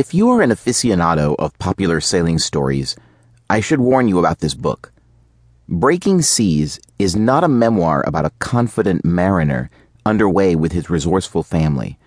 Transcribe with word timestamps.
If 0.00 0.14
you 0.14 0.30
are 0.30 0.40
an 0.40 0.48
aficionado 0.48 1.36
of 1.38 1.58
popular 1.58 2.00
sailing 2.00 2.38
stories, 2.38 2.96
I 3.50 3.60
should 3.60 3.80
warn 3.80 4.08
you 4.08 4.18
about 4.18 4.38
this 4.38 4.54
book. 4.54 4.94
Breaking 5.68 6.22
Seas 6.22 6.80
is 6.98 7.14
not 7.14 7.44
a 7.44 7.48
memoir 7.48 8.02
about 8.06 8.24
a 8.24 8.32
confident 8.38 9.04
mariner 9.04 9.68
underway 10.06 10.56
with 10.56 10.72
his 10.72 10.88
resourceful 10.88 11.42
family, 11.42 11.98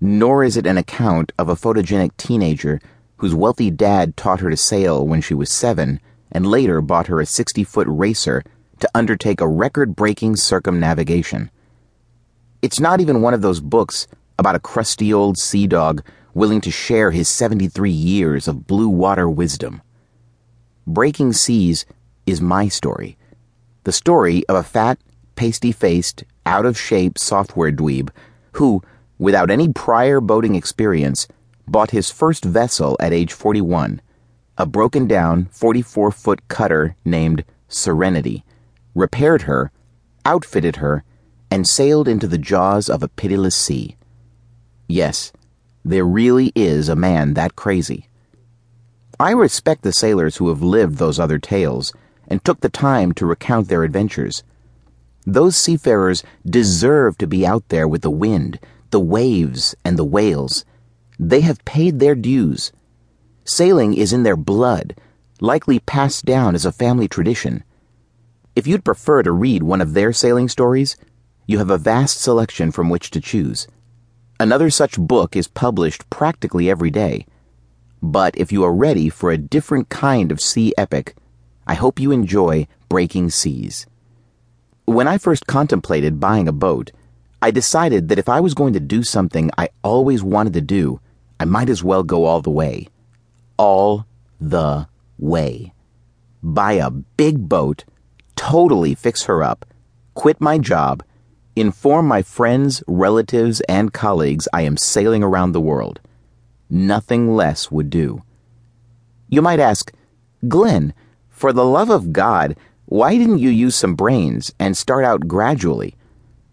nor 0.00 0.44
is 0.44 0.56
it 0.56 0.64
an 0.64 0.78
account 0.78 1.32
of 1.36 1.48
a 1.48 1.56
photogenic 1.56 2.16
teenager 2.16 2.80
whose 3.16 3.34
wealthy 3.34 3.68
dad 3.68 4.16
taught 4.16 4.38
her 4.38 4.50
to 4.50 4.56
sail 4.56 5.04
when 5.04 5.20
she 5.20 5.34
was 5.34 5.50
seven 5.50 5.98
and 6.30 6.46
later 6.46 6.80
bought 6.80 7.08
her 7.08 7.20
a 7.20 7.26
60 7.26 7.64
foot 7.64 7.88
racer 7.90 8.44
to 8.78 8.88
undertake 8.94 9.40
a 9.40 9.48
record 9.48 9.96
breaking 9.96 10.36
circumnavigation. 10.36 11.50
It's 12.62 12.78
not 12.78 13.00
even 13.00 13.22
one 13.22 13.34
of 13.34 13.42
those 13.42 13.58
books 13.58 14.06
about 14.38 14.54
a 14.54 14.60
crusty 14.60 15.12
old 15.12 15.36
sea 15.36 15.66
dog 15.66 16.00
willing 16.34 16.60
to 16.60 16.70
share 16.70 17.10
his 17.10 17.28
73 17.28 17.90
years 17.90 18.48
of 18.48 18.66
blue 18.66 18.88
water 18.88 19.30
wisdom. 19.30 19.80
Breaking 20.86 21.32
Seas 21.32 21.86
is 22.26 22.40
my 22.40 22.68
story. 22.68 23.16
The 23.84 23.92
story 23.92 24.44
of 24.48 24.56
a 24.56 24.62
fat, 24.62 24.98
pasty 25.36 25.72
faced, 25.72 26.24
out 26.44 26.66
of 26.66 26.78
shape 26.78 27.18
software 27.18 27.72
dweeb 27.72 28.10
who, 28.54 28.82
without 29.18 29.50
any 29.50 29.72
prior 29.72 30.20
boating 30.20 30.54
experience, 30.54 31.28
bought 31.66 31.90
his 31.90 32.10
first 32.10 32.44
vessel 32.44 32.96
at 33.00 33.12
age 33.12 33.32
41, 33.32 34.00
a 34.58 34.66
broken 34.66 35.06
down 35.06 35.46
44 35.46 36.10
foot 36.10 36.48
cutter 36.48 36.96
named 37.04 37.44
Serenity, 37.68 38.44
repaired 38.94 39.42
her, 39.42 39.72
outfitted 40.24 40.76
her, 40.76 41.04
and 41.50 41.68
sailed 41.68 42.08
into 42.08 42.26
the 42.26 42.38
jaws 42.38 42.88
of 42.88 43.02
a 43.02 43.08
pitiless 43.08 43.56
sea. 43.56 43.96
Yes, 44.86 45.32
there 45.84 46.04
really 46.04 46.50
is 46.54 46.88
a 46.88 46.96
man 46.96 47.34
that 47.34 47.56
crazy. 47.56 48.08
I 49.20 49.32
respect 49.32 49.82
the 49.82 49.92
sailors 49.92 50.36
who 50.36 50.48
have 50.48 50.62
lived 50.62 50.96
those 50.96 51.20
other 51.20 51.38
tales 51.38 51.92
and 52.26 52.42
took 52.42 52.60
the 52.60 52.68
time 52.68 53.12
to 53.12 53.26
recount 53.26 53.68
their 53.68 53.84
adventures. 53.84 54.42
Those 55.26 55.56
seafarers 55.56 56.22
deserve 56.44 57.18
to 57.18 57.26
be 57.26 57.46
out 57.46 57.68
there 57.68 57.86
with 57.86 58.02
the 58.02 58.10
wind, 58.10 58.58
the 58.90 59.00
waves, 59.00 59.74
and 59.84 59.98
the 59.98 60.04
whales. 60.04 60.64
They 61.18 61.42
have 61.42 61.64
paid 61.64 62.00
their 62.00 62.14
dues. 62.14 62.72
Sailing 63.44 63.94
is 63.94 64.12
in 64.12 64.22
their 64.22 64.36
blood, 64.36 64.96
likely 65.40 65.78
passed 65.78 66.24
down 66.24 66.54
as 66.54 66.64
a 66.64 66.72
family 66.72 67.08
tradition. 67.08 67.62
If 68.56 68.66
you'd 68.66 68.84
prefer 68.84 69.22
to 69.22 69.32
read 69.32 69.62
one 69.62 69.80
of 69.80 69.94
their 69.94 70.12
sailing 70.12 70.48
stories, 70.48 70.96
you 71.46 71.58
have 71.58 71.70
a 71.70 71.78
vast 71.78 72.20
selection 72.20 72.72
from 72.72 72.88
which 72.88 73.10
to 73.10 73.20
choose. 73.20 73.66
Another 74.40 74.68
such 74.68 74.98
book 74.98 75.36
is 75.36 75.46
published 75.46 76.10
practically 76.10 76.68
every 76.68 76.90
day. 76.90 77.26
But 78.02 78.36
if 78.36 78.50
you 78.50 78.64
are 78.64 78.74
ready 78.74 79.08
for 79.08 79.30
a 79.30 79.38
different 79.38 79.88
kind 79.88 80.32
of 80.32 80.40
sea 80.40 80.74
epic, 80.76 81.14
I 81.66 81.74
hope 81.74 82.00
you 82.00 82.10
enjoy 82.10 82.66
Breaking 82.88 83.30
Seas. 83.30 83.86
When 84.86 85.06
I 85.06 85.18
first 85.18 85.46
contemplated 85.46 86.20
buying 86.20 86.48
a 86.48 86.52
boat, 86.52 86.90
I 87.40 87.52
decided 87.52 88.08
that 88.08 88.18
if 88.18 88.28
I 88.28 88.40
was 88.40 88.54
going 88.54 88.72
to 88.72 88.80
do 88.80 89.02
something 89.02 89.50
I 89.56 89.68
always 89.82 90.22
wanted 90.22 90.52
to 90.54 90.60
do, 90.60 91.00
I 91.38 91.44
might 91.44 91.68
as 91.68 91.84
well 91.84 92.02
go 92.02 92.24
all 92.24 92.42
the 92.42 92.50
way. 92.50 92.88
All 93.56 94.04
the 94.40 94.88
way. 95.16 95.72
Buy 96.42 96.72
a 96.72 96.90
big 96.90 97.48
boat, 97.48 97.84
totally 98.34 98.94
fix 98.94 99.24
her 99.24 99.42
up, 99.42 99.64
quit 100.14 100.40
my 100.40 100.58
job, 100.58 101.02
Inform 101.56 102.08
my 102.08 102.20
friends, 102.20 102.82
relatives, 102.88 103.60
and 103.68 103.92
colleagues 103.92 104.48
I 104.52 104.62
am 104.62 104.76
sailing 104.76 105.22
around 105.22 105.52
the 105.52 105.60
world. 105.60 106.00
Nothing 106.68 107.36
less 107.36 107.70
would 107.70 107.90
do. 107.90 108.24
You 109.28 109.40
might 109.40 109.60
ask, 109.60 109.92
Glenn, 110.48 110.94
for 111.28 111.52
the 111.52 111.64
love 111.64 111.90
of 111.90 112.12
God, 112.12 112.56
why 112.86 113.16
didn't 113.16 113.38
you 113.38 113.50
use 113.50 113.76
some 113.76 113.94
brains 113.94 114.52
and 114.58 114.76
start 114.76 115.04
out 115.04 115.28
gradually? 115.28 115.94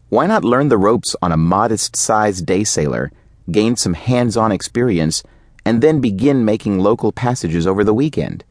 Why 0.09 0.27
not 0.27 0.43
learn 0.43 0.69
the 0.69 0.77
ropes 0.77 1.15
on 1.19 1.31
a 1.31 1.37
modest 1.37 1.95
sized 1.95 2.45
day 2.45 2.63
sailor, 2.63 3.11
gain 3.49 3.75
some 3.77 3.95
hands 3.95 4.37
on 4.37 4.51
experience, 4.51 5.23
and 5.65 5.81
then 5.81 5.99
begin 5.99 6.45
making 6.45 6.77
local 6.77 7.11
passages 7.11 7.65
over 7.65 7.83
the 7.83 7.93
weekend? 7.93 8.43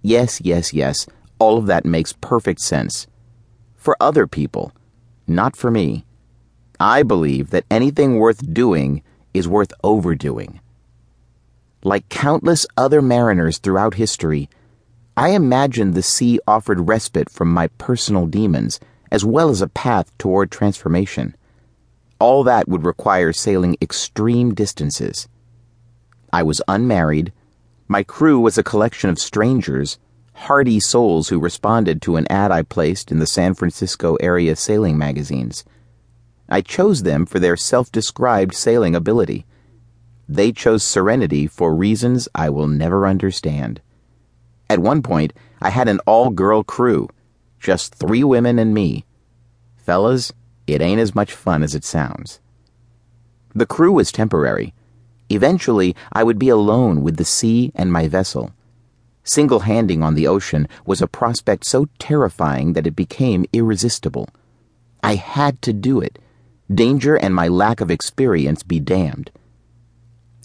Yes, 0.00 0.40
yes, 0.40 0.72
yes, 0.72 1.06
all 1.38 1.58
of 1.58 1.66
that 1.66 1.84
makes 1.84 2.14
perfect 2.14 2.62
sense. 2.62 3.06
For 3.76 3.98
other 4.00 4.26
people, 4.26 4.72
not 5.26 5.56
for 5.56 5.70
me. 5.70 6.04
I 6.78 7.02
believe 7.02 7.50
that 7.50 7.66
anything 7.70 8.18
worth 8.18 8.52
doing 8.52 9.02
is 9.32 9.48
worth 9.48 9.72
overdoing. 9.82 10.60
Like 11.82 12.08
countless 12.08 12.66
other 12.76 13.02
mariners 13.02 13.58
throughout 13.58 13.94
history, 13.94 14.48
I 15.16 15.28
imagined 15.30 15.94
the 15.94 16.02
sea 16.02 16.40
offered 16.46 16.88
respite 16.88 17.30
from 17.30 17.52
my 17.52 17.68
personal 17.78 18.26
demons, 18.26 18.80
as 19.12 19.24
well 19.24 19.50
as 19.50 19.62
a 19.62 19.68
path 19.68 20.16
toward 20.18 20.50
transformation. 20.50 21.36
All 22.18 22.42
that 22.44 22.68
would 22.68 22.84
require 22.84 23.32
sailing 23.32 23.76
extreme 23.80 24.54
distances. 24.54 25.28
I 26.32 26.42
was 26.42 26.62
unmarried. 26.66 27.32
My 27.86 28.02
crew 28.02 28.40
was 28.40 28.58
a 28.58 28.64
collection 28.64 29.10
of 29.10 29.18
strangers 29.18 29.98
hardy 30.34 30.80
souls 30.80 31.28
who 31.28 31.38
responded 31.38 32.02
to 32.02 32.16
an 32.16 32.26
ad 32.28 32.50
I 32.50 32.62
placed 32.62 33.10
in 33.10 33.18
the 33.18 33.26
San 33.26 33.54
Francisco 33.54 34.16
area 34.16 34.56
sailing 34.56 34.98
magazines. 34.98 35.64
I 36.48 36.60
chose 36.60 37.02
them 37.02 37.24
for 37.24 37.38
their 37.38 37.56
self 37.56 37.90
described 37.90 38.54
sailing 38.54 38.94
ability. 38.94 39.46
They 40.28 40.52
chose 40.52 40.82
Serenity 40.82 41.46
for 41.46 41.74
reasons 41.74 42.28
I 42.34 42.50
will 42.50 42.66
never 42.66 43.06
understand. 43.06 43.80
At 44.68 44.78
one 44.78 45.02
point, 45.02 45.32
I 45.62 45.70
had 45.70 45.88
an 45.88 46.00
all 46.06 46.30
girl 46.30 46.62
crew, 46.62 47.08
just 47.58 47.94
three 47.94 48.24
women 48.24 48.58
and 48.58 48.74
me. 48.74 49.04
Fellas, 49.76 50.32
it 50.66 50.82
ain't 50.82 51.00
as 51.00 51.14
much 51.14 51.32
fun 51.32 51.62
as 51.62 51.74
it 51.74 51.84
sounds. 51.84 52.40
The 53.54 53.66
crew 53.66 53.92
was 53.92 54.10
temporary. 54.10 54.74
Eventually, 55.30 55.94
I 56.12 56.24
would 56.24 56.38
be 56.38 56.48
alone 56.48 57.02
with 57.02 57.16
the 57.16 57.24
sea 57.24 57.70
and 57.74 57.92
my 57.92 58.08
vessel. 58.08 58.52
Single 59.24 59.60
handing 59.60 60.02
on 60.02 60.14
the 60.14 60.26
ocean 60.26 60.68
was 60.84 61.00
a 61.00 61.06
prospect 61.06 61.64
so 61.64 61.88
terrifying 61.98 62.74
that 62.74 62.86
it 62.86 62.94
became 62.94 63.46
irresistible. 63.52 64.28
I 65.02 65.14
had 65.16 65.62
to 65.62 65.72
do 65.72 66.00
it. 66.00 66.18
Danger 66.72 67.16
and 67.16 67.34
my 67.34 67.48
lack 67.48 67.80
of 67.80 67.90
experience 67.90 68.62
be 68.62 68.80
damned. 68.80 69.30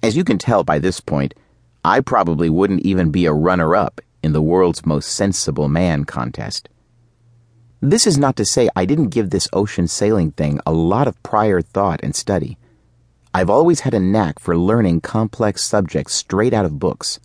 As 0.01 0.15
you 0.15 0.23
can 0.23 0.37
tell 0.37 0.63
by 0.63 0.79
this 0.79 1.01
point, 1.01 1.33
I 1.83 1.99
probably 1.99 2.49
wouldn't 2.49 2.81
even 2.81 3.11
be 3.11 3.25
a 3.25 3.33
runner 3.33 3.75
up 3.75 3.99
in 4.23 4.31
the 4.31 4.41
world's 4.41 4.85
most 4.85 5.11
sensible 5.11 5.67
man 5.67 6.05
contest. 6.05 6.69
This 7.81 8.05
is 8.07 8.17
not 8.17 8.35
to 8.37 8.45
say 8.45 8.69
I 8.75 8.85
didn't 8.85 9.09
give 9.09 9.29
this 9.29 9.47
ocean 9.53 9.87
sailing 9.87 10.31
thing 10.31 10.59
a 10.65 10.73
lot 10.73 11.07
of 11.07 11.21
prior 11.23 11.61
thought 11.61 11.99
and 12.03 12.15
study. 12.15 12.57
I've 13.33 13.49
always 13.49 13.81
had 13.81 13.93
a 13.93 13.99
knack 13.99 14.39
for 14.39 14.57
learning 14.57 15.01
complex 15.01 15.63
subjects 15.63 16.13
straight 16.13 16.53
out 16.53 16.65
of 16.65 16.79
books. 16.79 17.19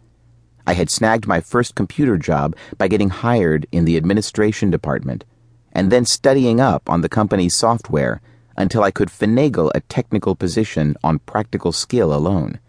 I 0.67 0.75
had 0.75 0.91
snagged 0.91 1.27
my 1.27 1.41
first 1.41 1.75
computer 1.75 2.17
job 2.17 2.57
by 2.79 2.89
getting 2.89 3.11
hired 3.11 3.67
in 3.71 3.85
the 3.85 3.97
administration 3.97 4.71
department, 4.71 5.25
and 5.73 5.93
then 5.93 6.05
studying 6.05 6.61
up 6.61 6.89
on 6.89 7.01
the 7.01 7.09
company's 7.09 7.55
software 7.55 8.21
until 8.57 8.83
I 8.83 8.91
could 8.91 9.09
finagle 9.09 9.71
a 9.75 9.81
technical 9.81 10.35
position 10.35 10.97
on 11.03 11.19
practical 11.21 11.73
skill 11.73 12.15
alone. 12.15 12.61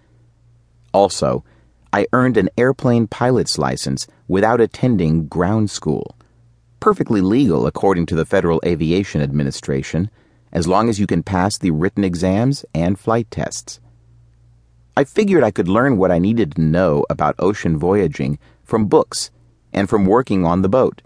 Also, 0.93 1.43
I 1.93 2.07
earned 2.11 2.37
an 2.37 2.49
airplane 2.57 3.07
pilot's 3.07 3.57
license 3.57 4.07
without 4.27 4.59
attending 4.59 5.27
ground 5.27 5.69
school. 5.69 6.15
Perfectly 6.79 7.21
legal 7.21 7.67
according 7.67 8.07
to 8.07 8.15
the 8.15 8.25
Federal 8.25 8.61
Aviation 8.65 9.21
Administration, 9.21 10.09
as 10.51 10.67
long 10.67 10.89
as 10.89 10.99
you 10.99 11.07
can 11.07 11.23
pass 11.23 11.57
the 11.57 11.71
written 11.71 12.03
exams 12.03 12.65
and 12.73 12.99
flight 12.99 13.29
tests. 13.31 13.79
I 14.97 15.03
figured 15.03 15.43
I 15.43 15.51
could 15.51 15.67
learn 15.67 15.97
what 15.97 16.11
I 16.11 16.19
needed 16.19 16.55
to 16.55 16.61
know 16.61 17.05
about 17.09 17.35
ocean 17.37 17.77
voyaging 17.77 18.39
from 18.63 18.85
books 18.85 19.29
and 19.73 19.89
from 19.89 20.05
working 20.05 20.45
on 20.45 20.61
the 20.61 20.69
boat, 20.69 21.01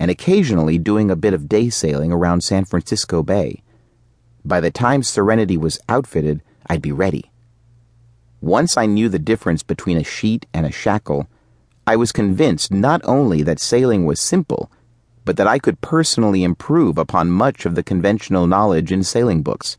and 0.00 0.10
occasionally 0.10 0.78
doing 0.78 1.10
a 1.10 1.16
bit 1.16 1.34
of 1.34 1.48
day 1.48 1.68
sailing 1.68 2.12
around 2.12 2.42
San 2.42 2.64
Francisco 2.64 3.22
Bay. 3.22 3.62
By 4.42 4.60
the 4.60 4.70
time 4.70 5.02
Serenity 5.02 5.58
was 5.58 5.78
outfitted, 5.86 6.42
I'd 6.66 6.80
be 6.80 6.92
ready. 6.92 7.30
Once 8.40 8.76
I 8.78 8.86
knew 8.86 9.10
the 9.10 9.18
difference 9.18 9.62
between 9.62 9.98
a 9.98 10.04
sheet 10.04 10.46
and 10.54 10.64
a 10.64 10.72
shackle, 10.72 11.28
I 11.86 11.96
was 11.96 12.12
convinced 12.12 12.72
not 12.72 13.02
only 13.04 13.42
that 13.42 13.60
sailing 13.60 14.06
was 14.06 14.18
simple, 14.18 14.70
but 15.26 15.36
that 15.36 15.46
I 15.46 15.58
could 15.58 15.82
personally 15.82 16.42
improve 16.42 16.96
upon 16.96 17.30
much 17.30 17.66
of 17.66 17.74
the 17.74 17.82
conventional 17.82 18.46
knowledge 18.46 18.92
in 18.92 19.02
sailing 19.02 19.42
books. 19.42 19.76